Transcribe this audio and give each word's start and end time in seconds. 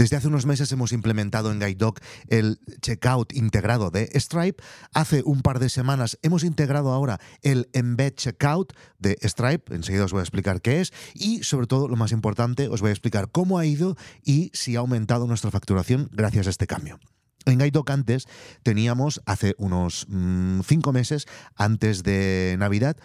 Desde 0.00 0.16
hace 0.16 0.28
unos 0.28 0.46
meses 0.46 0.72
hemos 0.72 0.92
implementado 0.92 1.52
en 1.52 1.58
GuideDoc 1.58 2.00
el 2.28 2.58
checkout 2.80 3.34
integrado 3.34 3.90
de 3.90 4.08
Stripe. 4.18 4.64
Hace 4.94 5.22
un 5.26 5.42
par 5.42 5.58
de 5.58 5.68
semanas 5.68 6.18
hemos 6.22 6.42
integrado 6.42 6.92
ahora 6.92 7.20
el 7.42 7.68
embed 7.74 8.14
checkout 8.14 8.72
de 8.98 9.18
Stripe. 9.22 9.74
Enseguida 9.74 10.06
os 10.06 10.12
voy 10.12 10.20
a 10.20 10.22
explicar 10.22 10.62
qué 10.62 10.80
es. 10.80 10.94
Y 11.12 11.42
sobre 11.42 11.66
todo, 11.66 11.86
lo 11.86 11.96
más 11.96 12.12
importante, 12.12 12.68
os 12.68 12.80
voy 12.80 12.88
a 12.88 12.92
explicar 12.92 13.28
cómo 13.30 13.58
ha 13.58 13.66
ido 13.66 13.94
y 14.24 14.50
si 14.54 14.74
ha 14.74 14.78
aumentado 14.78 15.26
nuestra 15.26 15.50
facturación 15.50 16.08
gracias 16.12 16.46
a 16.46 16.50
este 16.50 16.66
cambio. 16.66 16.98
En 17.44 17.58
GuideDoc 17.58 17.90
antes 17.90 18.26
teníamos, 18.62 19.20
hace 19.26 19.54
unos 19.58 20.06
mm, 20.08 20.60
cinco 20.60 20.94
meses, 20.94 21.26
antes 21.56 22.02
de 22.04 22.56
Navidad, 22.58 22.96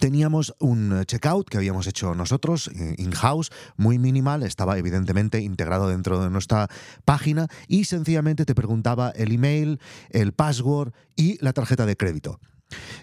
Teníamos 0.00 0.54
un 0.58 1.02
checkout 1.06 1.48
que 1.48 1.56
habíamos 1.56 1.86
hecho 1.86 2.14
nosotros, 2.14 2.68
eh, 2.68 2.94
in-house, 2.98 3.50
muy 3.78 3.98
minimal, 3.98 4.42
estaba 4.42 4.76
evidentemente 4.76 5.40
integrado 5.40 5.88
dentro 5.88 6.22
de 6.22 6.28
nuestra 6.28 6.68
página 7.06 7.48
y 7.68 7.84
sencillamente 7.84 8.44
te 8.44 8.54
preguntaba 8.54 9.10
el 9.10 9.32
email, 9.32 9.80
el 10.10 10.32
password 10.32 10.92
y 11.16 11.42
la 11.42 11.54
tarjeta 11.54 11.86
de 11.86 11.96
crédito. 11.96 12.38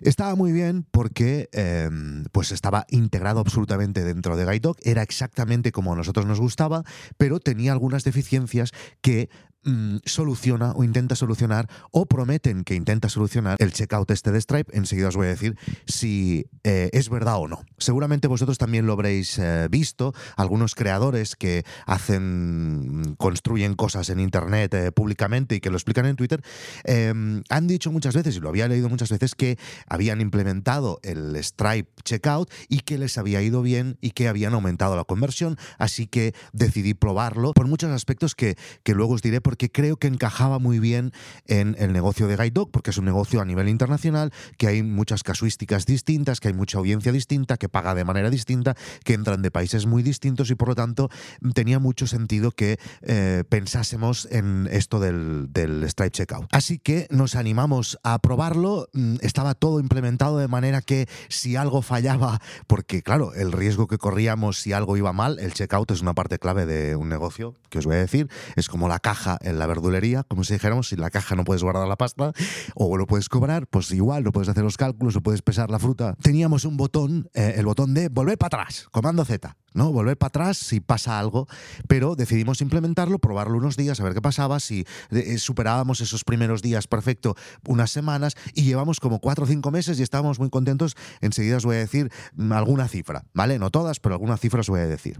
Estaba 0.02 0.36
muy 0.36 0.52
bien 0.52 0.86
porque 0.92 1.50
em, 1.52 2.26
pues 2.32 2.52
estaba 2.52 2.86
integrado 2.90 3.40
absolutamente 3.40 4.04
dentro 4.04 4.38
de 4.38 4.46
GuideDoc, 4.46 4.78
era 4.84 5.02
exactamente 5.02 5.72
como 5.72 5.94
a 5.94 5.96
nosotros 5.96 6.28
nos 6.28 6.40
gustaba, 6.40 6.84
pero 7.18 7.40
tenía 7.40 7.72
algunas 7.72 8.04
deficiencias 8.04 8.72
que 9.02 9.30
Mm, 9.66 9.98
soluciona 10.06 10.74
o 10.76 10.84
intenta 10.84 11.16
solucionar 11.16 11.68
o 11.90 12.06
prometen 12.06 12.64
que 12.64 12.76
intenta 12.76 13.10
solucionar 13.10 13.58
el 13.60 13.74
checkout 13.74 14.12
este 14.12 14.32
de 14.32 14.40
Stripe. 14.40 14.78
Enseguida 14.78 15.08
os 15.08 15.16
voy 15.16 15.26
a 15.26 15.30
decir 15.30 15.58
si 15.88 16.46
eh, 16.64 16.92
es 16.94 17.10
verdad 17.10 17.38
o 17.38 17.48
no. 17.48 17.66
Seguramente 17.80 18.28
vosotros 18.28 18.60
también 18.60 18.86
lo 18.86 18.94
habréis 18.94 19.40
eh, 19.40 19.68
visto. 19.72 20.14
Algunos 20.38 20.76
creadores 20.76 21.36
que 21.36 21.66
hacen, 21.88 23.16
construyen 23.18 23.74
cosas 23.74 24.12
en 24.12 24.20
Internet 24.20 24.72
eh, 24.76 24.92
públicamente 24.92 25.56
y 25.56 25.60
que 25.62 25.72
lo 25.72 25.78
explican 25.78 26.06
en 26.06 26.16
Twitter, 26.16 26.44
em, 26.84 27.42
han 27.50 27.66
dicho 27.66 27.92
muchas 27.92 28.14
veces, 28.14 28.36
y 28.36 28.42
lo 28.42 28.50
había 28.50 28.68
leído 28.68 28.88
muchas 28.88 29.10
veces, 29.10 29.34
que 29.34 29.58
habían 29.88 30.22
implementado 30.22 31.00
el 31.02 31.36
Stripe 31.44 31.90
checkout 32.04 32.52
y 32.70 32.82
que 32.82 33.00
les 33.00 33.18
había 33.18 33.42
ido 33.42 33.64
bien 33.64 33.98
y 34.00 34.12
que 34.12 34.28
habían 34.28 34.54
aumentado 34.54 34.96
la 34.96 35.06
conversión. 35.06 35.58
Así 35.80 36.06
que 36.06 36.36
decidí 36.54 36.94
probarlo 36.94 37.54
por 37.54 37.68
muchos 37.68 37.90
aspectos 37.90 38.36
que, 38.36 38.58
que 38.84 38.94
luego 38.94 39.16
os 39.16 39.24
diré 39.24 39.42
por 39.42 39.55
que 39.56 39.72
creo 39.72 39.98
que 39.98 40.08
encajaba 40.08 40.60
muy 40.60 40.80
bien 40.80 41.12
en 41.48 41.76
el 41.80 41.94
negocio 41.94 42.28
de 42.28 42.36
Guide 42.36 42.52
Dog, 42.52 42.72
porque 42.72 42.92
es 42.92 42.98
un 42.98 43.06
negocio 43.06 43.42
a 43.42 43.46
nivel 43.46 43.70
internacional, 43.70 44.32
que 44.58 44.68
hay 44.68 44.84
muchas 44.84 45.24
casuísticas 45.24 45.86
distintas, 45.86 46.40
que 46.40 46.50
hay 46.50 46.54
mucha 46.54 46.78
audiencia 46.78 47.12
distinta, 47.12 47.58
que 47.58 47.70
paga 47.70 47.96
de 47.96 48.04
manera 48.04 48.30
distinta, 48.30 48.76
que 49.04 49.14
entran 49.14 49.42
de 49.42 49.52
países 49.52 49.86
muy 49.86 50.04
distintos 50.04 50.50
y 50.52 50.56
por 50.56 50.70
lo 50.70 50.76
tanto 50.76 51.10
tenía 51.54 51.80
mucho 51.80 52.08
sentido 52.08 52.52
que 52.52 52.80
eh, 53.02 53.44
pensásemos 53.50 54.28
en 54.32 54.68
esto 54.72 55.00
del, 55.00 55.48
del 55.52 55.84
Stripe 55.90 56.12
Checkout. 56.12 56.48
Así 56.52 56.80
que 56.80 57.08
nos 57.10 57.36
animamos 57.36 57.98
a 58.04 58.20
probarlo, 58.20 58.90
mm, 58.94 59.18
estaba 59.22 59.54
todo 59.54 59.80
implementado 59.80 60.38
de 60.38 60.48
manera 60.48 60.82
que 60.82 61.08
si 61.30 61.56
algo 61.56 61.82
fallaba, 61.82 62.42
porque 62.68 63.02
claro, 63.02 63.34
el 63.34 63.52
riesgo 63.52 63.88
que 63.88 63.98
corríamos 63.98 64.60
si 64.60 64.74
algo 64.74 64.98
iba 64.98 65.14
mal, 65.14 65.40
el 65.40 65.54
checkout 65.54 65.92
es 65.92 66.02
una 66.02 66.14
parte 66.14 66.40
clave 66.40 66.66
de 66.66 66.96
un 66.96 67.10
negocio, 67.10 67.56
que 67.70 67.80
os 67.80 67.86
voy 67.86 67.96
a 67.96 68.00
decir, 68.00 68.30
es 68.56 68.68
como 68.68 68.88
la 68.88 69.00
caja 69.00 69.38
en 69.46 69.60
la 69.60 69.68
verdulería, 69.68 70.24
como 70.24 70.44
si 70.44 70.54
dijéramos, 70.54 70.90
si 70.90 70.96
en 70.96 71.02
la 71.02 71.10
caja 71.10 71.36
no 71.36 71.44
puedes 71.44 71.64
guardar 71.64 71.88
la 71.88 71.96
pasta 71.96 72.34
o 72.74 72.98
lo 72.98 73.06
puedes 73.08 73.30
cobrar, 73.30 73.68
pues 73.68 73.92
igual 73.92 74.24
no 74.24 74.32
puedes 74.32 74.50
hacer 74.50 74.64
los 74.64 74.78
cálculos 74.78 75.16
o 75.16 75.22
puedes 75.22 75.42
pesar 75.42 75.70
la 75.70 75.80
fruta. 75.80 76.16
Teníamos 76.22 76.66
un 76.66 76.78
botón, 76.78 77.30
eh, 77.34 77.56
el 77.58 77.66
botón 77.66 77.94
de 77.94 78.10
volver 78.10 78.38
para 78.38 78.64
atrás, 78.64 78.88
comando 78.92 79.24
Z, 79.26 79.56
¿no? 79.74 79.92
Volver 79.92 80.18
para 80.18 80.30
atrás 80.30 80.58
si 80.58 80.80
pasa 80.80 81.20
algo, 81.20 81.48
pero 81.88 82.16
decidimos 82.16 82.62
implementarlo, 82.62 83.20
probarlo 83.20 83.58
unos 83.58 83.78
días, 83.78 84.00
a 84.00 84.04
ver 84.04 84.14
qué 84.14 84.22
pasaba, 84.22 84.60
si 84.60 84.86
eh, 85.12 85.38
superábamos 85.38 86.02
esos 86.02 86.24
primeros 86.24 86.62
días 86.62 86.88
perfecto 86.88 87.36
unas 87.68 87.92
semanas 87.92 88.36
y 88.54 88.64
llevamos 88.64 89.00
como 89.00 89.20
cuatro 89.20 89.46
o 89.46 89.48
cinco 89.48 89.72
meses 89.72 90.00
y 90.00 90.04
estábamos 90.04 90.40
muy 90.40 90.50
contentos. 90.50 90.96
Enseguida 91.22 91.58
os 91.58 91.66
voy 91.66 91.76
a 91.76 91.80
decir 91.80 92.12
mm, 92.36 92.52
alguna 92.52 92.88
cifra, 92.88 93.26
¿vale? 93.34 93.60
No 93.60 93.70
todas, 93.70 94.00
pero 94.00 94.16
alguna 94.16 94.38
cifra 94.38 94.62
os 94.62 94.70
voy 94.70 94.82
a 94.82 94.88
decir. 94.88 95.20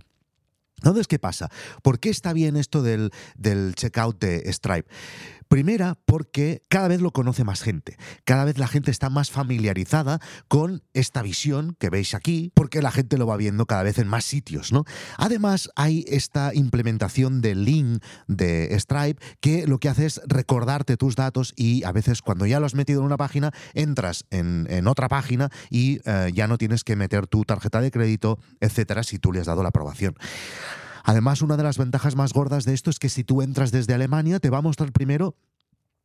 Entonces, 0.86 1.08
¿qué 1.08 1.18
pasa? 1.18 1.50
¿Por 1.82 2.00
qué 2.00 2.10
está 2.10 2.32
bien 2.32 2.58
esto 2.58 2.84
del, 2.84 3.10
del 3.36 3.74
checkout 3.74 4.20
de 4.20 4.54
Stripe? 4.54 4.88
Primera, 5.48 5.98
porque 6.06 6.64
cada 6.70 6.88
vez 6.88 7.02
lo 7.02 7.12
conoce 7.12 7.44
más 7.44 7.62
gente. 7.62 7.98
Cada 8.24 8.46
vez 8.46 8.58
la 8.58 8.68
gente 8.68 8.90
está 8.90 9.10
más 9.10 9.30
familiarizada 9.30 10.20
con 10.48 10.84
esta 10.94 11.22
visión 11.22 11.76
que 11.80 11.90
veis 11.90 12.16
aquí, 12.16 12.52
porque 12.56 12.82
la 12.82 12.92
gente 12.92 13.18
lo 13.18 13.28
va 13.28 13.38
viendo 13.38 13.66
cada 13.66 13.84
vez 13.84 14.00
en 14.00 14.08
más 14.08 14.26
sitios, 14.26 14.72
¿no? 14.72 14.86
Además, 15.18 15.70
hay 15.76 16.04
esta 16.08 16.54
implementación 16.54 17.42
de 17.42 17.56
link 17.56 18.04
de 18.28 18.76
Stripe 18.80 19.24
que 19.40 19.68
lo 19.68 19.80
que 19.80 19.90
hace 19.90 20.08
es 20.08 20.20
recordarte 20.26 20.98
tus 20.98 21.16
datos 21.16 21.54
y 21.56 21.84
a 21.84 21.92
veces 21.92 22.22
cuando 22.22 22.46
ya 22.46 22.60
lo 22.60 22.66
has 22.66 22.76
metido 22.76 23.02
en 23.02 23.06
una 23.06 23.18
página, 23.18 23.52
entras 23.74 24.26
en, 24.32 24.66
otra 24.88 25.08
página 25.10 25.50
y 25.70 26.00
eh, 26.06 26.32
ya 26.34 26.48
no 26.48 26.58
tienes 26.58 26.84
que 26.84 26.96
meter 26.96 27.28
tu 27.28 27.44
tarjeta 27.44 27.82
de 27.82 27.92
crédito, 27.92 28.40
etcétera, 28.60 29.04
si 29.04 29.20
tú 29.20 29.32
le 29.32 29.40
has 29.40 29.48
dado 29.48 29.64
la 29.64 29.70
aprobación. 29.70 30.16
Además, 31.08 31.44
una 31.44 31.56
de 31.56 31.62
las 31.62 31.78
ventajas 31.78 32.16
más 32.16 32.34
gordas 32.34 32.66
de 32.66 32.74
esto 32.74 32.90
es 32.90 32.98
que 32.98 33.10
si 33.10 33.24
tú 33.24 33.44
entras 33.44 33.72
desde 33.72 33.94
Alemania, 33.94 34.40
te 34.40 34.50
va 34.50 34.58
a 34.58 34.62
mostrar 34.64 34.92
primero 34.92 35.36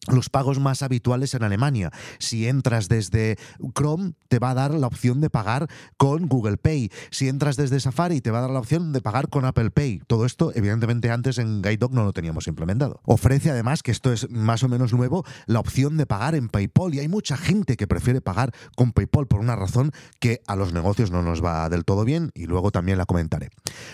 los 0.09 0.31
pagos 0.31 0.59
más 0.59 0.83
habituales 0.83 1.35
en 1.35 1.43
Alemania. 1.43 1.91
Si 2.19 2.47
entras 2.47 2.89
desde 2.89 3.37
Chrome, 3.75 4.15
te 4.29 4.39
va 4.39 4.51
a 4.51 4.55
dar 4.55 4.73
la 4.73 4.87
opción 4.87 5.21
de 5.21 5.31
pagar 5.31 5.69
con 5.97 6.27
Google 6.27 6.57
Pay. 6.57 6.91
Si 7.11 7.29
entras 7.29 7.57
desde 7.57 7.81
Safari, 7.81 8.21
te 8.21 8.31
va 8.31 8.39
a 8.39 8.43
dar 8.43 8.51
la 8.51 8.61
opción 8.61 8.93
de 8.93 9.01
pagar 9.01 9.29
con 9.29 9.45
Apple 9.45 9.71
Pay. 9.71 10.01
Todo 10.07 10.25
esto, 10.25 10.53
evidentemente, 10.55 11.11
antes 11.11 11.39
en 11.39 11.63
GuideDog 11.63 11.93
no 11.93 12.05
lo 12.05 12.13
teníamos 12.13 12.47
implementado. 12.47 13.01
Ofrece 13.05 13.51
además, 13.51 13.83
que 13.83 13.91
esto 13.91 14.13
es 14.13 14.31
más 14.31 14.63
o 14.63 14.69
menos 14.69 14.93
nuevo, 14.93 15.25
la 15.47 15.61
opción 15.61 15.97
de 15.97 16.07
pagar 16.07 16.35
en 16.35 16.49
PayPal. 16.49 16.95
Y 16.95 17.01
hay 17.01 17.09
mucha 17.09 17.37
gente 17.37 17.77
que 17.77 17.87
prefiere 17.87 18.21
pagar 18.21 18.53
con 18.77 18.93
PayPal 18.93 19.27
por 19.27 19.41
una 19.41 19.57
razón 19.57 19.93
que 20.19 20.41
a 20.47 20.57
los 20.57 20.73
negocios 20.73 21.11
no 21.11 21.23
nos 21.23 21.45
va 21.45 21.69
del 21.69 21.85
todo 21.85 22.05
bien 22.05 22.31
y 22.35 22.47
luego 22.47 22.71
también 22.71 22.99
la 22.99 23.05
comentaré. 23.05 23.51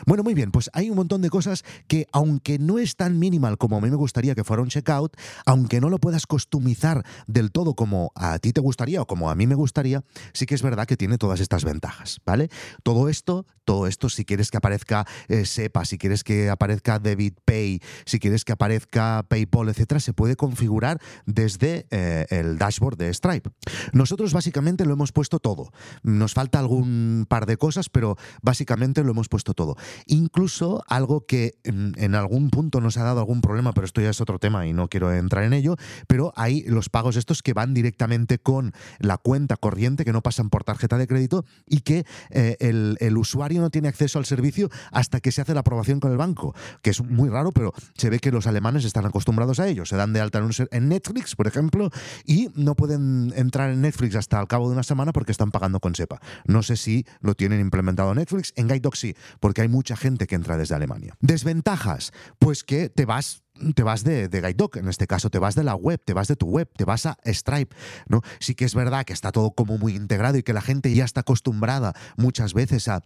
Bueno, 0.06 0.22
muy 0.22 0.34
bien, 0.34 0.52
pues 0.52 0.70
hay 0.72 0.90
un 0.90 0.96
montón 0.96 1.22
de 1.22 1.30
cosas 1.30 1.64
que, 1.88 2.06
aunque 2.12 2.58
no 2.58 2.78
es 2.78 2.96
tan 2.96 3.18
minimal 3.18 3.58
como 3.58 3.76
a 3.78 3.80
mí 3.80 3.90
me 3.90 3.96
gustaría 3.96 4.34
que 4.34 4.44
fuera 4.44 4.62
un 4.62 4.68
checkout, 4.68 5.16
aunque 5.44 5.80
no 5.80 5.88
lo 5.88 5.95
puedas 5.98 6.26
customizar 6.26 7.04
del 7.26 7.52
todo 7.52 7.74
como 7.74 8.12
a 8.14 8.38
ti 8.38 8.52
te 8.52 8.60
gustaría 8.60 9.02
o 9.02 9.06
como 9.06 9.30
a 9.30 9.34
mí 9.34 9.46
me 9.46 9.54
gustaría, 9.54 10.02
sí 10.32 10.46
que 10.46 10.54
es 10.54 10.62
verdad 10.62 10.86
que 10.86 10.96
tiene 10.96 11.18
todas 11.18 11.40
estas 11.40 11.64
ventajas, 11.64 12.20
¿vale? 12.24 12.48
Todo 12.82 13.08
esto, 13.08 13.46
todo 13.64 13.86
esto, 13.86 14.08
si 14.08 14.24
quieres 14.24 14.50
que 14.50 14.56
aparezca 14.56 15.06
eh, 15.28 15.44
SEPA, 15.44 15.84
si 15.84 15.98
quieres 15.98 16.24
que 16.24 16.50
aparezca 16.50 16.98
Debit 16.98 17.38
Pay, 17.44 17.80
si 18.04 18.18
quieres 18.18 18.44
que 18.44 18.52
aparezca 18.52 19.24
PayPal, 19.28 19.68
etcétera, 19.68 20.00
se 20.00 20.12
puede 20.12 20.36
configurar 20.36 21.00
desde 21.26 21.86
eh, 21.90 22.26
el 22.30 22.58
dashboard 22.58 22.96
de 22.96 23.12
Stripe. 23.12 23.50
Nosotros 23.92 24.32
básicamente 24.32 24.84
lo 24.84 24.92
hemos 24.92 25.12
puesto 25.12 25.38
todo. 25.38 25.72
Nos 26.02 26.34
falta 26.34 26.58
algún 26.58 27.26
par 27.28 27.46
de 27.46 27.56
cosas, 27.56 27.88
pero 27.88 28.16
básicamente 28.42 29.02
lo 29.02 29.10
hemos 29.10 29.28
puesto 29.28 29.54
todo. 29.54 29.76
Incluso 30.06 30.82
algo 30.88 31.26
que 31.26 31.54
en, 31.64 31.94
en 31.96 32.14
algún 32.14 32.50
punto 32.50 32.80
nos 32.80 32.96
ha 32.96 33.04
dado 33.04 33.20
algún 33.20 33.40
problema, 33.40 33.72
pero 33.72 33.84
esto 33.84 34.00
ya 34.00 34.10
es 34.10 34.20
otro 34.20 34.38
tema 34.38 34.66
y 34.66 34.72
no 34.72 34.88
quiero 34.88 35.12
entrar 35.12 35.44
en 35.44 35.52
ello, 35.52 35.76
pero 36.06 36.32
hay 36.36 36.62
los 36.62 36.88
pagos 36.88 37.16
estos 37.16 37.42
que 37.42 37.52
van 37.52 37.74
directamente 37.74 38.38
con 38.38 38.72
la 38.98 39.18
cuenta 39.18 39.56
corriente, 39.56 40.04
que 40.04 40.12
no 40.12 40.22
pasan 40.22 40.50
por 40.50 40.64
tarjeta 40.64 40.98
de 40.98 41.06
crédito 41.06 41.44
y 41.66 41.80
que 41.80 42.04
eh, 42.30 42.56
el, 42.60 43.16
usuario 43.16 43.60
no 43.60 43.70
tiene 43.70 43.88
acceso 43.88 44.18
al 44.18 44.26
servicio 44.26 44.68
hasta 44.92 45.20
que 45.20 45.32
se 45.32 45.40
hace 45.40 45.54
la 45.54 45.60
aprobación 45.60 46.00
con 46.00 46.12
el 46.12 46.18
banco, 46.18 46.54
que 46.82 46.90
es 46.90 47.02
muy 47.02 47.28
raro, 47.28 47.52
pero 47.52 47.72
se 47.96 48.10
ve 48.10 48.18
que 48.18 48.30
los 48.30 48.46
alemanes 48.46 48.84
están 48.84 49.06
acostumbrados 49.06 49.58
a 49.58 49.68
ello. 49.68 49.86
Se 49.86 49.96
dan 49.96 50.12
de 50.12 50.20
alta 50.20 50.42
en, 50.70 50.88
Netflix, 50.88 51.34
por 51.34 51.46
ejemplo, 51.46 51.90
y 52.24 52.50
no 52.54 52.74
pueden 52.74 53.32
entrar 53.36 53.70
en 53.70 53.80
Netflix 53.80 54.16
hasta 54.16 54.40
el 54.40 54.46
cabo 54.48 54.68
de 54.68 54.74
una 54.74 54.82
semana 54.82 55.12
porque 55.12 55.32
están 55.32 55.50
pagando 55.50 55.80
con 55.80 55.94
SEPA. 55.94 56.20
No 56.46 56.62
sé 56.62 56.76
si 56.76 57.06
lo 57.20 57.34
tienen 57.34 57.60
implementado 57.60 58.10
en 58.10 58.18
Netflix, 58.18 58.52
en 58.56 58.68
GuideDog 58.68 58.96
sí, 58.96 59.14
porque 59.40 59.62
hay 59.62 59.68
mucha 59.68 59.96
gente 59.96 60.26
que 60.26 60.34
entra 60.34 60.56
desde 60.56 60.74
Alemania. 60.74 61.16
Desventajas, 61.20 62.12
pues 62.38 62.64
que 62.64 62.88
te 62.88 63.06
vas 63.06 63.45
te 63.74 63.82
vas 63.82 64.04
de, 64.04 64.28
de 64.28 64.56
en 64.74 64.88
este 64.88 65.06
caso 65.06 65.30
te 65.30 65.38
vas 65.38 65.54
de 65.54 65.64
la 65.64 65.74
web, 65.74 66.00
te 66.04 66.12
vas 66.12 66.28
de 66.28 66.36
tu 66.36 66.46
web, 66.46 66.68
te 66.76 66.84
vas 66.84 67.06
a 67.06 67.18
Stripe, 67.24 67.74
¿no? 68.08 68.22
Sí 68.38 68.54
que 68.54 68.64
es 68.64 68.74
verdad 68.74 69.04
que 69.04 69.12
está 69.12 69.32
todo 69.32 69.52
como 69.52 69.78
muy 69.78 69.94
integrado 69.94 70.38
y 70.38 70.42
que 70.42 70.52
la 70.52 70.60
gente 70.60 70.94
ya 70.94 71.04
está 71.04 71.20
acostumbrada 71.20 71.94
muchas 72.16 72.54
veces 72.54 72.88
a 72.88 73.02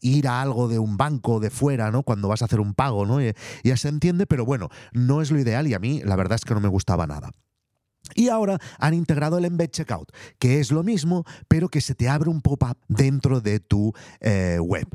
ir 0.00 0.28
a 0.28 0.42
algo 0.42 0.68
de 0.68 0.78
un 0.78 0.96
banco 0.96 1.40
de 1.40 1.50
fuera, 1.50 1.90
¿no? 1.90 2.02
Cuando 2.02 2.28
vas 2.28 2.42
a 2.42 2.44
hacer 2.44 2.60
un 2.60 2.74
pago, 2.74 3.06
¿no? 3.06 3.18
ya 3.20 3.76
se 3.76 3.88
entiende, 3.88 4.26
pero 4.26 4.44
bueno, 4.44 4.68
no 4.92 5.22
es 5.22 5.30
lo 5.30 5.40
ideal 5.40 5.66
y 5.66 5.74
a 5.74 5.78
mí 5.78 6.02
la 6.04 6.16
verdad 6.16 6.36
es 6.36 6.44
que 6.44 6.54
no 6.54 6.60
me 6.60 6.68
gustaba 6.68 7.06
nada. 7.06 7.30
Y 8.14 8.28
ahora 8.28 8.58
han 8.78 8.92
integrado 8.92 9.38
el 9.38 9.46
Embed 9.46 9.70
Checkout, 9.70 10.12
que 10.38 10.60
es 10.60 10.70
lo 10.70 10.82
mismo, 10.82 11.24
pero 11.48 11.70
que 11.70 11.80
se 11.80 11.94
te 11.94 12.08
abre 12.08 12.28
un 12.28 12.42
pop-up 12.42 12.76
dentro 12.86 13.40
de 13.40 13.60
tu 13.60 13.94
eh, 14.20 14.58
web 14.60 14.86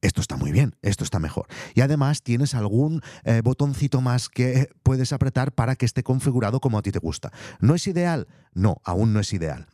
esto 0.00 0.20
está 0.20 0.36
muy 0.36 0.52
bien, 0.52 0.76
esto 0.82 1.04
está 1.04 1.18
mejor. 1.18 1.46
Y 1.74 1.80
además 1.80 2.22
tienes 2.22 2.54
algún 2.54 3.02
eh, 3.24 3.40
botoncito 3.42 4.00
más 4.00 4.28
que 4.28 4.68
puedes 4.82 5.12
apretar 5.12 5.52
para 5.52 5.76
que 5.76 5.86
esté 5.86 6.02
configurado 6.02 6.60
como 6.60 6.78
a 6.78 6.82
ti 6.82 6.90
te 6.90 6.98
gusta. 6.98 7.32
¿No 7.60 7.74
es 7.74 7.86
ideal? 7.86 8.26
No, 8.52 8.80
aún 8.84 9.12
no 9.12 9.20
es 9.20 9.32
ideal. 9.32 9.66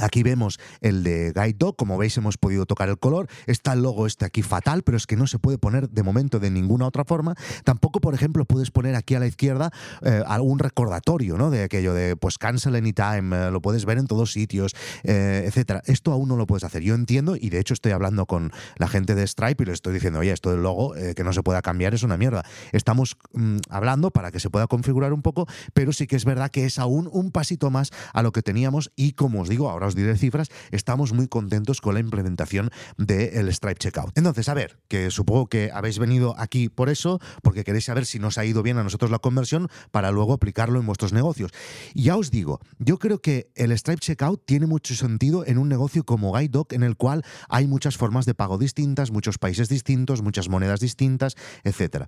Aquí 0.00 0.24
vemos 0.24 0.58
el 0.80 1.04
de 1.04 1.32
Guide 1.34 1.54
Dog, 1.56 1.76
como 1.76 1.96
veis 1.96 2.16
hemos 2.16 2.36
podido 2.36 2.66
tocar 2.66 2.88
el 2.88 2.98
color, 2.98 3.28
está 3.46 3.74
el 3.74 3.82
logo 3.82 4.06
este 4.06 4.24
aquí 4.24 4.42
fatal, 4.42 4.82
pero 4.82 4.96
es 4.96 5.06
que 5.06 5.16
no 5.16 5.28
se 5.28 5.38
puede 5.38 5.56
poner 5.56 5.88
de 5.88 6.02
momento 6.02 6.40
de 6.40 6.50
ninguna 6.50 6.86
otra 6.86 7.04
forma. 7.04 7.36
Tampoco, 7.62 8.00
por 8.00 8.12
ejemplo, 8.12 8.44
puedes 8.44 8.72
poner 8.72 8.96
aquí 8.96 9.14
a 9.14 9.20
la 9.20 9.28
izquierda 9.28 9.70
eh, 10.02 10.22
algún 10.26 10.58
recordatorio, 10.58 11.38
¿no? 11.38 11.50
De 11.50 11.62
aquello 11.62 11.94
de, 11.94 12.16
pues, 12.16 12.38
cancel 12.38 12.74
anytime, 12.74 13.36
eh, 13.36 13.50
lo 13.52 13.62
puedes 13.62 13.84
ver 13.84 13.98
en 13.98 14.08
todos 14.08 14.32
sitios, 14.32 14.72
eh, 15.04 15.44
etcétera. 15.46 15.80
Esto 15.86 16.10
aún 16.10 16.28
no 16.28 16.36
lo 16.36 16.46
puedes 16.46 16.64
hacer. 16.64 16.82
Yo 16.82 16.96
entiendo, 16.96 17.36
y 17.36 17.50
de 17.50 17.60
hecho 17.60 17.74
estoy 17.74 17.92
hablando 17.92 18.26
con 18.26 18.50
la 18.76 18.88
gente 18.88 19.14
de 19.14 19.24
Stripe 19.24 19.62
y 19.62 19.66
le 19.66 19.72
estoy 19.72 19.94
diciendo, 19.94 20.18
oye, 20.18 20.32
esto 20.32 20.50
del 20.50 20.62
logo 20.62 20.94
que 21.14 21.24
no 21.24 21.32
se 21.32 21.42
pueda 21.42 21.62
cambiar 21.62 21.94
es 21.94 22.02
una 22.02 22.16
mierda. 22.16 22.44
Estamos 22.72 23.16
mm, 23.32 23.58
hablando 23.70 24.10
para 24.10 24.32
que 24.32 24.40
se 24.40 24.50
pueda 24.50 24.66
configurar 24.66 25.12
un 25.12 25.22
poco, 25.22 25.46
pero 25.72 25.92
sí 25.92 26.06
que 26.06 26.16
es 26.16 26.24
verdad 26.24 26.50
que 26.50 26.64
es 26.64 26.78
aún 26.78 27.08
un 27.12 27.30
pasito 27.30 27.70
más 27.70 27.90
a 28.12 28.22
lo 28.22 28.32
que 28.32 28.42
teníamos 28.42 28.90
y, 28.96 29.12
como 29.12 29.42
os 29.42 29.48
digo, 29.48 29.70
ahora 29.70 29.83
os 29.86 29.94
diré 29.94 30.16
cifras, 30.16 30.48
estamos 30.70 31.12
muy 31.12 31.28
contentos 31.28 31.80
con 31.80 31.94
la 31.94 32.00
implementación 32.00 32.70
del 32.96 33.52
Stripe 33.52 33.78
Checkout. 33.78 34.16
Entonces, 34.16 34.48
a 34.48 34.54
ver, 34.54 34.78
que 34.88 35.10
supongo 35.10 35.46
que 35.46 35.70
habéis 35.72 35.98
venido 35.98 36.34
aquí 36.38 36.68
por 36.68 36.88
eso, 36.88 37.20
porque 37.42 37.64
queréis 37.64 37.84
saber 37.84 38.06
si 38.06 38.18
nos 38.18 38.38
ha 38.38 38.44
ido 38.44 38.62
bien 38.62 38.78
a 38.78 38.84
nosotros 38.84 39.10
la 39.10 39.18
conversión 39.18 39.68
para 39.90 40.10
luego 40.10 40.32
aplicarlo 40.32 40.80
en 40.80 40.86
vuestros 40.86 41.12
negocios. 41.12 41.52
Y 41.94 42.04
ya 42.04 42.16
os 42.16 42.30
digo, 42.30 42.60
yo 42.78 42.98
creo 42.98 43.20
que 43.20 43.50
el 43.54 43.72
Stripe 43.72 44.00
Checkout 44.00 44.44
tiene 44.44 44.66
mucho 44.66 44.94
sentido 44.94 45.44
en 45.46 45.58
un 45.58 45.68
negocio 45.68 46.04
como 46.04 46.30
GuideDoc, 46.30 46.72
en 46.72 46.82
el 46.82 46.96
cual 46.96 47.24
hay 47.48 47.66
muchas 47.66 47.96
formas 47.96 48.26
de 48.26 48.34
pago 48.34 48.58
distintas, 48.58 49.10
muchos 49.10 49.38
países 49.38 49.68
distintos, 49.68 50.22
muchas 50.22 50.48
monedas 50.48 50.80
distintas, 50.80 51.34
etcétera. 51.62 52.06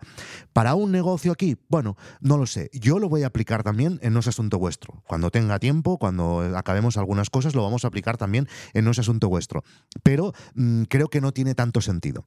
Para 0.53 0.75
un 0.75 0.93
negocio 0.93 1.33
aquí, 1.33 1.57
bueno, 1.69 1.97
no 2.21 2.37
lo 2.37 2.47
sé. 2.47 2.71
Yo 2.73 2.99
lo 2.99 3.09
voy 3.09 3.23
a 3.23 3.29
aplicar 3.29 3.63
también 3.63 3.99
en 4.03 4.13
No 4.13 4.21
es 4.21 4.29
Asunto 4.29 4.59
Vuestro. 4.59 5.03
Cuando 5.07 5.31
tenga 5.31 5.59
tiempo, 5.59 5.99
cuando 5.99 6.41
acabemos 6.57 6.97
algunas 6.97 7.31
cosas, 7.31 7.55
lo 7.55 7.63
vamos 7.67 7.85
a 7.85 7.89
aplicar 7.89 8.17
también 8.17 8.49
en 8.73 8.85
No 8.85 8.91
Asunto 8.91 9.29
Vuestro. 9.29 9.65
Pero 10.03 10.33
mm, 10.55 10.85
creo 10.85 11.09
que 11.09 11.21
no 11.21 11.33
tiene 11.33 11.55
tanto 11.55 11.81
sentido. 11.81 12.27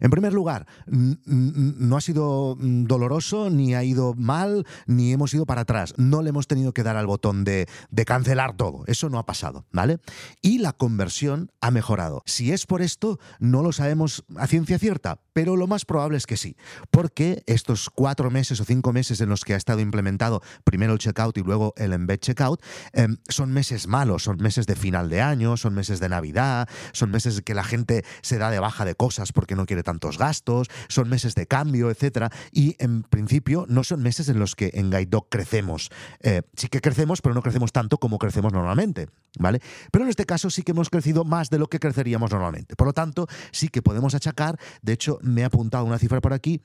En 0.00 0.10
primer 0.10 0.32
lugar, 0.32 0.66
no 0.86 1.96
ha 1.96 2.00
sido 2.00 2.56
mm, 2.58 2.84
doloroso, 2.84 3.50
ni 3.50 3.74
ha 3.74 3.84
ido 3.84 4.14
mal, 4.14 4.66
ni 4.86 5.12
hemos 5.12 5.32
ido 5.34 5.46
para 5.46 5.62
atrás. 5.62 5.94
No 5.96 6.22
le 6.22 6.30
hemos 6.30 6.46
tenido 6.46 6.72
que 6.72 6.82
dar 6.82 6.96
al 6.96 7.06
botón 7.06 7.44
de, 7.44 7.66
cancelar 8.06 8.56
todo. 8.56 8.84
Eso 8.86 9.08
no 9.08 9.18
ha 9.18 9.26
pasado, 9.26 9.64
¿vale? 9.72 9.98
Y 10.42 10.58
la 10.58 10.72
conversión 10.72 11.50
ha 11.60 11.70
mejorado. 11.70 12.22
Si 12.26 12.52
es 12.52 12.66
por 12.66 12.82
esto, 12.82 13.18
no 13.38 13.62
lo 13.62 13.72
sabemos 13.72 14.24
a 14.36 14.46
ciencia 14.46 14.78
cierta, 14.78 15.20
pero 15.32 15.56
lo 15.56 15.66
más 15.66 15.84
probable 15.84 16.18
es 16.18 16.26
que 16.26 16.36
sí. 16.36 16.56
Porque 16.90 17.42
estos 17.46 17.88
cuatro 17.88 18.30
meses 18.30 18.60
o 18.60 18.64
cinco 18.64 18.92
meses 18.92 19.20
en 19.20 19.30
los 19.30 19.44
que 19.44 19.54
ha 19.54 19.56
estado 19.56 19.80
implementado 19.80 20.42
primero 20.64 20.92
el 20.92 20.98
checkout 20.98 21.36
y 21.38 21.42
luego 21.42 21.72
el 21.76 21.92
embed 21.92 22.18
checkout, 22.18 22.62
em, 22.92 23.16
son 23.28 23.52
meses 23.52 23.86
malos, 23.86 24.24
son 24.24 24.36
meses 24.36 24.66
de 24.66 24.76
final 24.76 25.08
de 25.08 25.22
año, 25.22 25.56
son 25.56 25.74
meses 25.74 26.00
de 26.00 26.08
Navidad, 26.08 26.68
son 26.92 27.10
meses 27.10 27.40
que 27.42 27.54
la 27.54 27.64
gente 27.64 28.04
se 28.22 28.38
da 28.38 28.50
de 28.50 28.58
baja 28.58 28.84
de 28.84 28.94
cosas 28.94 29.32
porque 29.32 29.56
no 29.56 29.63
quiere 29.66 29.82
tantos 29.82 30.18
gastos, 30.18 30.68
son 30.88 31.08
meses 31.08 31.34
de 31.34 31.46
cambio, 31.46 31.90
etcétera, 31.90 32.30
y 32.52 32.76
en 32.78 33.02
principio 33.02 33.66
no 33.68 33.84
son 33.84 34.02
meses 34.02 34.28
en 34.28 34.38
los 34.38 34.54
que 34.56 34.70
en 34.74 34.90
GuideDoc 34.90 35.28
crecemos. 35.28 35.90
Eh, 36.20 36.42
sí 36.56 36.68
que 36.68 36.80
crecemos, 36.80 37.22
pero 37.22 37.34
no 37.34 37.42
crecemos 37.42 37.72
tanto 37.72 37.98
como 37.98 38.18
crecemos 38.18 38.52
normalmente, 38.52 39.08
¿vale? 39.38 39.60
Pero 39.90 40.04
en 40.04 40.10
este 40.10 40.26
caso 40.26 40.50
sí 40.50 40.62
que 40.62 40.72
hemos 40.72 40.90
crecido 40.90 41.24
más 41.24 41.50
de 41.50 41.58
lo 41.58 41.68
que 41.68 41.78
creceríamos 41.78 42.30
normalmente. 42.30 42.76
Por 42.76 42.86
lo 42.86 42.92
tanto, 42.92 43.26
sí 43.52 43.68
que 43.68 43.82
podemos 43.82 44.14
achacar, 44.14 44.58
de 44.82 44.92
hecho 44.92 45.18
me 45.22 45.42
he 45.42 45.44
apuntado 45.44 45.84
una 45.84 45.98
cifra 45.98 46.20
por 46.20 46.32
aquí, 46.32 46.62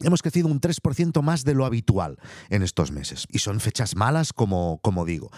hemos 0.00 0.22
crecido 0.22 0.48
un 0.48 0.60
3% 0.60 1.22
más 1.22 1.44
de 1.44 1.54
lo 1.54 1.64
habitual 1.64 2.18
en 2.50 2.62
estos 2.62 2.90
meses. 2.90 3.26
Y 3.30 3.38
son 3.38 3.60
fechas 3.60 3.96
malas, 3.96 4.32
como, 4.32 4.78
como 4.82 5.04
digo. 5.04 5.30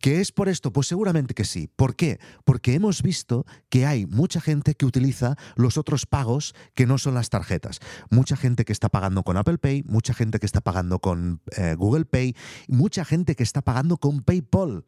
¿Qué 0.00 0.20
es 0.20 0.32
por 0.32 0.48
esto? 0.48 0.72
Pues 0.72 0.86
seguramente 0.86 1.34
que 1.34 1.44
sí. 1.44 1.68
¿Por 1.74 1.96
qué? 1.96 2.18
Porque 2.44 2.74
hemos 2.74 3.02
visto 3.02 3.46
que 3.68 3.86
hay 3.86 4.06
mucha 4.06 4.40
gente 4.40 4.74
que 4.74 4.86
utiliza 4.86 5.36
los 5.56 5.76
otros 5.76 6.06
pagos 6.06 6.54
que 6.74 6.86
no 6.86 6.98
son 6.98 7.14
las 7.14 7.30
tarjetas. 7.30 7.80
Mucha 8.10 8.36
gente 8.36 8.64
que 8.64 8.72
está 8.72 8.88
pagando 8.88 9.22
con 9.22 9.36
Apple 9.36 9.58
Pay, 9.58 9.84
mucha 9.86 10.14
gente 10.14 10.38
que 10.38 10.46
está 10.46 10.60
pagando 10.60 10.98
con 10.98 11.40
eh, 11.56 11.74
Google 11.76 12.04
Pay, 12.04 12.34
mucha 12.68 13.04
gente 13.04 13.34
que 13.34 13.42
está 13.42 13.62
pagando 13.62 13.98
con 13.98 14.22
PayPal. 14.22 14.84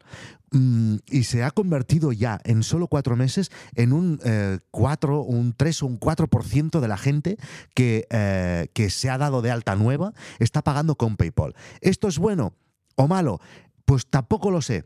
Mm, 0.51 0.95
y 1.07 1.23
se 1.23 1.43
ha 1.43 1.51
convertido 1.51 2.11
ya 2.11 2.39
en 2.43 2.63
solo 2.63 2.87
cuatro 2.87 3.15
meses 3.15 3.51
en 3.75 3.93
un 3.93 4.19
4, 4.71 5.15
eh, 5.15 5.25
un 5.27 5.53
3 5.53 5.83
o 5.83 5.85
un 5.85 5.99
4% 5.99 6.79
de 6.79 6.87
la 6.87 6.97
gente 6.97 7.37
que, 7.75 8.07
eh, 8.09 8.67
que 8.73 8.89
se 8.89 9.09
ha 9.09 9.17
dado 9.19 9.41
de 9.41 9.51
alta 9.51 9.75
nueva 9.75 10.13
está 10.39 10.63
pagando 10.63 10.95
con 10.95 11.17
PayPal. 11.17 11.55
¿Esto 11.81 12.07
es 12.07 12.17
bueno 12.17 12.53
o 12.95 13.07
malo? 13.07 13.39
Pues 13.85 14.07
tampoco 14.07 14.51
lo 14.51 14.61
sé. 14.61 14.85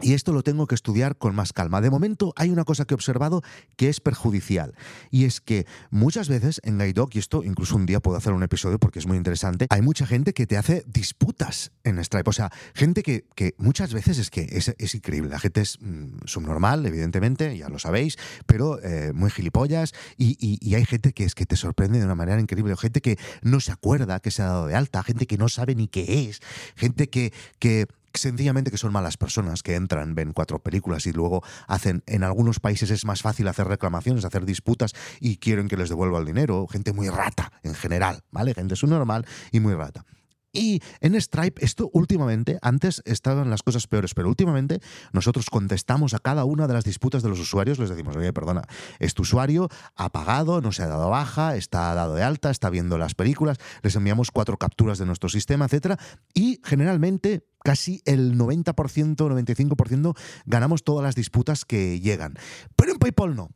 Y 0.00 0.14
esto 0.14 0.32
lo 0.32 0.42
tengo 0.42 0.66
que 0.66 0.74
estudiar 0.74 1.16
con 1.16 1.36
más 1.36 1.52
calma. 1.52 1.80
De 1.80 1.88
momento 1.88 2.32
hay 2.36 2.50
una 2.50 2.64
cosa 2.64 2.84
que 2.84 2.94
he 2.94 2.96
observado 2.96 3.42
que 3.76 3.88
es 3.88 4.00
perjudicial. 4.00 4.74
Y 5.10 5.24
es 5.24 5.40
que 5.40 5.66
muchas 5.90 6.28
veces 6.28 6.60
en 6.64 6.78
GuideDoc, 6.78 7.14
y 7.14 7.20
esto 7.20 7.44
incluso 7.44 7.76
un 7.76 7.86
día 7.86 8.00
puedo 8.00 8.16
hacer 8.16 8.32
un 8.32 8.42
episodio 8.42 8.78
porque 8.80 8.98
es 8.98 9.06
muy 9.06 9.16
interesante, 9.16 9.66
hay 9.70 9.82
mucha 9.82 10.04
gente 10.04 10.32
que 10.32 10.48
te 10.48 10.56
hace 10.56 10.84
disputas 10.88 11.70
en 11.84 12.02
Stripe. 12.02 12.28
O 12.28 12.32
sea, 12.32 12.50
gente 12.74 13.02
que, 13.04 13.24
muchas 13.56 13.94
veces 13.94 14.18
es 14.18 14.30
que 14.30 14.48
es, 14.50 14.94
increíble. 14.94 15.30
La 15.30 15.38
gente 15.38 15.60
es 15.60 15.78
mm, 15.80 16.24
subnormal, 16.24 16.84
evidentemente, 16.86 17.56
ya 17.56 17.68
lo 17.68 17.78
sabéis, 17.78 18.16
pero 18.46 18.82
eh, 18.82 19.12
muy 19.14 19.30
gilipollas. 19.30 19.92
Y, 20.16 20.74
hay 20.74 20.84
gente 20.86 21.12
que 21.12 21.22
es 21.22 21.36
que 21.36 21.46
te 21.46 21.54
sorprende 21.54 22.00
de 22.00 22.04
una 22.04 22.16
manera 22.16 22.40
increíble. 22.40 22.76
Gente 22.76 23.00
que 23.00 23.16
no 23.42 23.60
se 23.60 23.70
acuerda 23.70 24.18
que 24.18 24.32
se 24.32 24.42
ha 24.42 24.46
dado 24.46 24.66
de 24.66 24.74
alta, 24.74 25.04
gente 25.04 25.28
que 25.28 25.38
no 25.38 25.48
sabe 25.48 25.76
ni 25.76 25.86
qué 25.86 26.28
es, 26.28 26.40
gente 26.74 27.08
que, 27.08 27.32
que 27.60 27.86
sencillamente 28.14 28.70
que 28.70 28.78
son 28.78 28.92
malas 28.92 29.16
personas 29.16 29.62
que 29.62 29.74
entran, 29.74 30.14
ven 30.14 30.32
cuatro 30.32 30.60
películas 30.60 31.06
y 31.06 31.12
luego 31.12 31.42
hacen, 31.66 32.02
en 32.06 32.24
algunos 32.24 32.60
países 32.60 32.90
es 32.90 33.04
más 33.04 33.22
fácil 33.22 33.48
hacer 33.48 33.66
reclamaciones, 33.66 34.24
hacer 34.24 34.44
disputas 34.44 34.92
y 35.20 35.36
quieren 35.36 35.68
que 35.68 35.76
les 35.76 35.88
devuelva 35.88 36.18
el 36.18 36.26
dinero. 36.26 36.66
Gente 36.66 36.92
muy 36.92 37.08
rata 37.08 37.52
en 37.62 37.74
general, 37.74 38.22
¿vale? 38.30 38.54
Gente 38.54 38.76
subnormal 38.76 39.26
y 39.52 39.60
muy 39.60 39.74
rata. 39.74 40.04
Y 40.54 40.80
en 41.00 41.20
Stripe, 41.20 41.62
esto 41.64 41.90
últimamente, 41.92 42.58
antes 42.62 43.02
estaban 43.04 43.50
las 43.50 43.62
cosas 43.62 43.88
peores, 43.88 44.14
pero 44.14 44.28
últimamente 44.28 44.80
nosotros 45.12 45.50
contestamos 45.50 46.14
a 46.14 46.20
cada 46.20 46.44
una 46.44 46.68
de 46.68 46.74
las 46.74 46.84
disputas 46.84 47.22
de 47.24 47.28
los 47.28 47.40
usuarios, 47.40 47.78
les 47.80 47.90
decimos, 47.90 48.16
oye, 48.16 48.32
perdona, 48.32 48.62
este 49.00 49.20
usuario 49.20 49.68
ha 49.96 50.10
pagado, 50.10 50.60
no 50.60 50.70
se 50.70 50.84
ha 50.84 50.88
dado 50.88 51.10
baja, 51.10 51.56
está 51.56 51.92
dado 51.94 52.14
de 52.14 52.22
alta, 52.22 52.50
está 52.50 52.70
viendo 52.70 52.96
las 52.96 53.14
películas, 53.14 53.58
les 53.82 53.96
enviamos 53.96 54.30
cuatro 54.30 54.56
capturas 54.56 54.98
de 54.98 55.06
nuestro 55.06 55.28
sistema, 55.28 55.64
etcétera, 55.64 55.98
y 56.32 56.60
generalmente 56.62 57.44
casi 57.64 58.02
el 58.04 58.38
90%, 58.38 59.16
95% 59.16 60.16
ganamos 60.44 60.84
todas 60.84 61.02
las 61.02 61.16
disputas 61.16 61.64
que 61.64 61.98
llegan. 61.98 62.34
Pero 62.76 62.92
en 62.92 62.98
PayPal 62.98 63.34
no. 63.34 63.50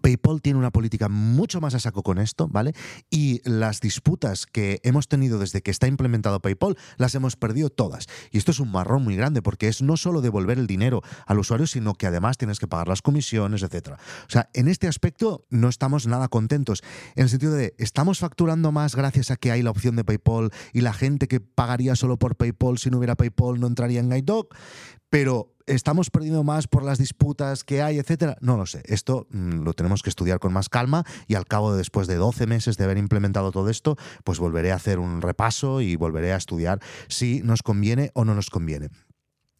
PayPal 0.00 0.40
tiene 0.42 0.58
una 0.58 0.70
política 0.70 1.08
mucho 1.08 1.60
más 1.60 1.74
a 1.74 1.80
saco 1.80 2.02
con 2.02 2.18
esto, 2.18 2.48
¿vale? 2.48 2.72
Y 3.10 3.40
las 3.48 3.80
disputas 3.80 4.46
que 4.46 4.80
hemos 4.82 5.08
tenido 5.08 5.38
desde 5.38 5.62
que 5.62 5.70
está 5.70 5.86
implementado 5.86 6.40
PayPal 6.40 6.76
las 6.96 7.14
hemos 7.14 7.36
perdido 7.36 7.70
todas. 7.70 8.06
Y 8.30 8.38
esto 8.38 8.50
es 8.50 8.60
un 8.60 8.70
marrón 8.70 9.04
muy 9.04 9.16
grande 9.16 9.42
porque 9.42 9.68
es 9.68 9.82
no 9.82 9.96
solo 9.96 10.20
devolver 10.20 10.58
el 10.58 10.66
dinero 10.66 11.02
al 11.26 11.38
usuario, 11.38 11.66
sino 11.66 11.94
que 11.94 12.06
además 12.06 12.38
tienes 12.38 12.58
que 12.58 12.68
pagar 12.68 12.88
las 12.88 13.02
comisiones, 13.02 13.62
etc. 13.62 13.92
O 14.26 14.30
sea, 14.30 14.50
en 14.54 14.68
este 14.68 14.88
aspecto 14.88 15.46
no 15.50 15.68
estamos 15.68 16.06
nada 16.06 16.28
contentos. 16.28 16.82
En 17.14 17.24
el 17.24 17.28
sentido 17.28 17.54
de, 17.54 17.74
estamos 17.78 18.18
facturando 18.18 18.72
más 18.72 18.96
gracias 18.96 19.30
a 19.30 19.36
que 19.36 19.50
hay 19.50 19.62
la 19.62 19.70
opción 19.70 19.96
de 19.96 20.04
PayPal 20.04 20.50
y 20.72 20.80
la 20.80 20.92
gente 20.92 21.28
que 21.28 21.40
pagaría 21.40 21.96
solo 21.96 22.18
por 22.18 22.36
PayPal 22.36 22.78
si 22.78 22.90
no 22.90 22.98
hubiera 22.98 23.16
PayPal 23.16 23.60
no 23.60 23.66
entraría 23.66 24.00
en 24.00 24.08
GuideDog, 24.08 24.48
pero 25.10 25.55
estamos 25.66 26.10
perdiendo 26.10 26.44
más 26.44 26.66
por 26.66 26.84
las 26.84 26.98
disputas 26.98 27.64
que 27.64 27.82
hay, 27.82 27.98
etcétera. 27.98 28.36
No 28.40 28.56
lo 28.56 28.66
sé. 28.66 28.82
Esto 28.86 29.26
mm, 29.30 29.62
lo 29.62 29.72
tenemos 29.72 30.02
que 30.02 30.10
estudiar 30.10 30.38
con 30.38 30.52
más 30.52 30.68
calma 30.68 31.04
y 31.26 31.34
al 31.34 31.46
cabo 31.46 31.72
de 31.72 31.78
después 31.78 32.06
de 32.06 32.16
12 32.16 32.46
meses 32.46 32.76
de 32.76 32.84
haber 32.84 32.98
implementado 32.98 33.52
todo 33.52 33.70
esto, 33.70 33.96
pues 34.24 34.38
volveré 34.38 34.72
a 34.72 34.76
hacer 34.76 34.98
un 34.98 35.22
repaso 35.22 35.80
y 35.80 35.96
volveré 35.96 36.32
a 36.32 36.36
estudiar 36.36 36.80
si 37.08 37.42
nos 37.42 37.62
conviene 37.62 38.10
o 38.14 38.24
no 38.24 38.34
nos 38.34 38.50
conviene. 38.50 38.90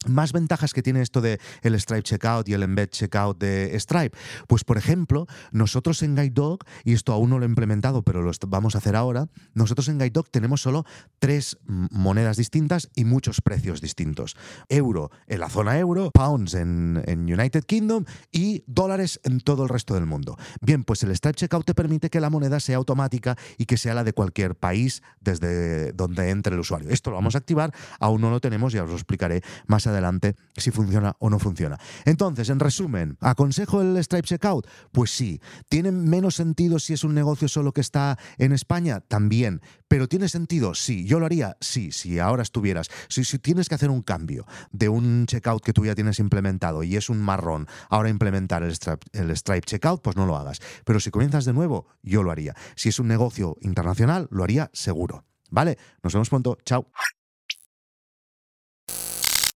Más 0.07 0.31
ventajas 0.31 0.73
que 0.73 0.81
tiene 0.81 1.01
esto 1.01 1.21
de 1.21 1.39
el 1.61 1.79
Stripe 1.79 2.03
Checkout 2.03 2.47
y 2.47 2.53
el 2.53 2.63
Embed 2.63 2.89
Checkout 2.89 3.37
de 3.37 3.77
Stripe. 3.79 4.17
Pues, 4.47 4.63
por 4.63 4.77
ejemplo, 4.77 5.27
nosotros 5.51 6.01
en 6.03 6.15
GuideDog, 6.15 6.59
y 6.83 6.93
esto 6.93 7.13
aún 7.13 7.29
no 7.29 7.39
lo 7.39 7.45
he 7.45 7.49
implementado, 7.49 8.03
pero 8.03 8.21
lo 8.21 8.31
vamos 8.47 8.75
a 8.75 8.77
hacer 8.77 8.95
ahora, 8.95 9.27
nosotros 9.53 9.87
en 9.89 9.97
GuideDog 9.97 10.29
tenemos 10.29 10.61
solo 10.61 10.85
tres 11.19 11.57
monedas 11.65 12.37
distintas 12.37 12.89
y 12.95 13.05
muchos 13.05 13.41
precios 13.41 13.81
distintos. 13.81 14.35
Euro 14.69 15.11
en 15.27 15.39
la 15.39 15.49
zona 15.49 15.77
euro, 15.77 16.11
pounds 16.11 16.53
en, 16.53 17.03
United 17.07 17.63
Kingdom 17.65 18.05
y 18.31 18.63
dólares 18.67 19.19
en 19.23 19.39
todo 19.41 19.63
el 19.63 19.69
resto 19.69 19.93
del 19.93 20.05
mundo. 20.05 20.37
Bien, 20.61 20.83
pues 20.83 21.03
el 21.03 21.15
Stripe 21.15 21.35
Checkout 21.35 21.65
te 21.65 21.73
permite 21.73 22.09
que 22.09 22.21
la 22.21 22.29
moneda 22.29 22.59
sea 22.59 22.77
automática 22.77 23.35
y 23.57 23.65
que 23.65 23.77
sea 23.77 23.93
la 23.93 24.03
de 24.03 24.13
cualquier 24.13 24.55
país 24.55 25.01
desde 25.19 25.91
donde 25.91 26.29
entre 26.29 26.53
el 26.53 26.59
usuario. 26.59 26.89
Esto 26.89 27.09
lo 27.09 27.17
vamos 27.17 27.35
a 27.35 27.39
activar, 27.39 27.73
aún 27.99 28.21
no 28.21 28.29
lo 28.29 28.39
tenemos, 28.39 28.73
ya 28.73 28.83
os 28.83 28.89
lo 28.89 28.95
explicaré 28.95 29.41
más 29.67 29.87
adelante 29.87 29.96
adelante 29.97 30.35
si 30.55 30.71
funciona 30.71 31.15
o 31.19 31.29
no 31.29 31.39
funciona. 31.39 31.77
Entonces, 32.05 32.49
en 32.49 32.59
resumen, 32.59 33.17
¿aconsejo 33.21 33.81
el 33.81 33.97
Stripe 34.03 34.27
Checkout? 34.27 34.67
Pues 34.91 35.11
sí. 35.11 35.41
¿Tiene 35.69 35.91
menos 35.91 36.35
sentido 36.35 36.79
si 36.79 36.93
es 36.93 37.03
un 37.03 37.13
negocio 37.13 37.47
solo 37.47 37.73
que 37.73 37.81
está 37.81 38.17
en 38.37 38.51
España? 38.51 39.01
También. 39.01 39.61
¿Pero 39.87 40.07
tiene 40.07 40.29
sentido? 40.29 40.73
Sí. 40.73 41.05
¿Yo 41.05 41.19
lo 41.19 41.25
haría? 41.25 41.57
Sí, 41.61 41.91
si 41.91 42.19
ahora 42.19 42.43
estuvieras. 42.43 42.89
Si, 43.09 43.23
si 43.23 43.39
tienes 43.39 43.69
que 43.69 43.75
hacer 43.75 43.89
un 43.89 44.01
cambio 44.01 44.45
de 44.71 44.89
un 44.89 45.25
checkout 45.25 45.63
que 45.63 45.73
tú 45.73 45.85
ya 45.85 45.95
tienes 45.95 46.19
implementado 46.19 46.83
y 46.83 46.95
es 46.95 47.09
un 47.09 47.19
marrón, 47.19 47.67
ahora 47.89 48.09
implementar 48.09 48.63
el 48.63 48.75
Stripe, 48.75 49.05
el 49.13 49.35
Stripe 49.35 49.65
Checkout, 49.65 50.01
pues 50.01 50.15
no 50.15 50.25
lo 50.25 50.35
hagas. 50.35 50.59
Pero 50.85 50.99
si 50.99 51.11
comienzas 51.11 51.45
de 51.45 51.53
nuevo, 51.53 51.87
yo 52.03 52.23
lo 52.23 52.31
haría. 52.31 52.55
Si 52.75 52.89
es 52.89 52.99
un 52.99 53.07
negocio 53.07 53.55
internacional, 53.61 54.27
lo 54.31 54.43
haría 54.43 54.69
seguro. 54.73 55.25
¿Vale? 55.49 55.77
Nos 56.03 56.13
vemos 56.13 56.29
pronto. 56.29 56.57
Chao. 56.65 56.91